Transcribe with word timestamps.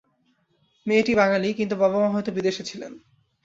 মেয়েটি 0.85 1.13
বাঙালিই, 1.15 1.53
কিন্তু 1.53 1.75
বাবা-মা 1.75 2.09
হয়তো 2.13 2.31
বিদেশে 2.31 2.63
ছিলেন। 2.63 2.91